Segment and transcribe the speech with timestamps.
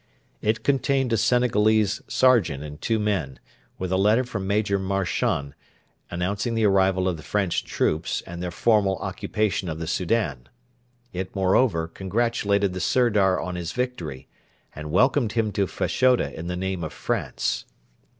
[0.41, 3.37] It contained a Senegalese sergeant and two men,
[3.77, 5.53] with a letter from Major Marchand
[6.09, 10.49] announcing the arrival of the French troops and their formal occupation of the Soudan.
[11.13, 14.27] It, moreover, congratulated the Sirdar on his victory,
[14.75, 17.65] and welcomed him to Fashoda in the name of France.